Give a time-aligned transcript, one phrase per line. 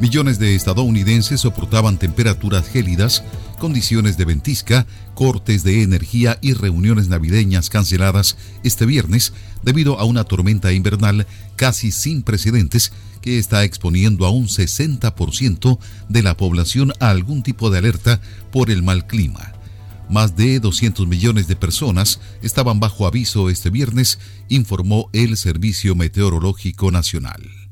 [0.00, 3.22] Millones de estadounidenses soportaban temperaturas gélidas,
[3.60, 10.24] condiciones de ventisca, cortes de energía y reuniones navideñas canceladas este viernes debido a una
[10.24, 17.10] tormenta invernal casi sin precedentes que está exponiendo a un 60% de la población a
[17.10, 18.20] algún tipo de alerta
[18.50, 19.52] por el mal clima.
[20.10, 24.18] Más de 200 millones de personas estaban bajo aviso este viernes,
[24.48, 27.63] informó el Servicio Meteorológico Nacional.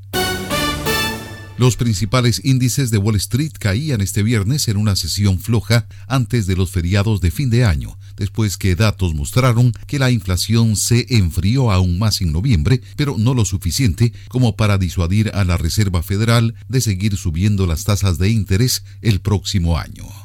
[1.63, 6.57] Los principales índices de Wall Street caían este viernes en una sesión floja antes de
[6.57, 11.71] los feriados de fin de año, después que datos mostraron que la inflación se enfrió
[11.71, 16.53] aún más en noviembre, pero no lo suficiente como para disuadir a la Reserva Federal
[16.67, 20.22] de seguir subiendo las tasas de interés el próximo año.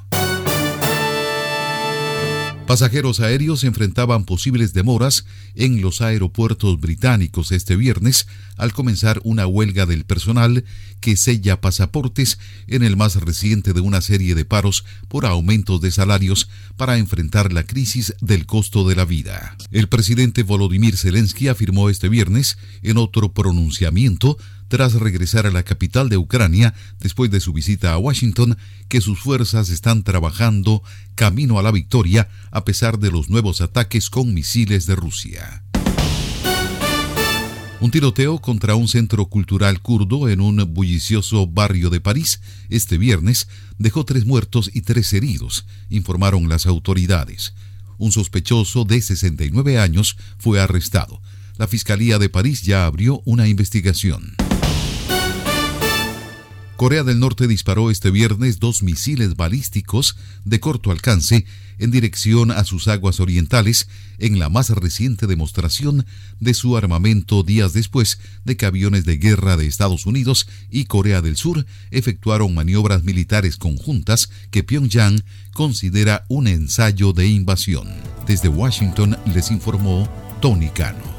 [2.69, 8.27] Pasajeros aéreos enfrentaban posibles demoras en los aeropuertos británicos este viernes
[8.59, 10.67] al comenzar una huelga del personal
[11.01, 15.91] que sella pasaportes en el más reciente de una serie de paros por aumentos de
[15.91, 19.57] salarios para enfrentar la crisis del costo de la vida.
[19.71, 24.37] El presidente Volodymyr Zelensky afirmó este viernes en otro pronunciamiento
[24.69, 28.57] tras regresar a la capital de Ucrania después de su visita a Washington,
[28.88, 30.83] que sus fuerzas están trabajando
[31.15, 35.65] camino a la victoria a pesar de los nuevos ataques con misiles de Rusia.
[37.80, 43.47] Un tiroteo contra un centro cultural kurdo en un bullicioso barrio de París este viernes
[43.79, 47.55] dejó tres muertos y tres heridos, informaron las autoridades.
[47.97, 51.21] Un sospechoso de 69 años fue arrestado.
[51.57, 54.35] La Fiscalía de París ya abrió una investigación.
[56.79, 61.45] Corea del Norte disparó este viernes dos misiles balísticos de corto alcance
[61.79, 63.88] en dirección a sus aguas orientales
[64.19, 66.06] en la más reciente demostración
[66.38, 71.20] de su armamento días después de que aviones de guerra de Estados Unidos y Corea
[71.20, 77.88] del Sur efectuaron maniobras militares conjuntas que Pyongyang considera un ensayo de invasión.
[78.25, 80.08] Desde Washington les informó
[80.41, 81.17] Tony Cano.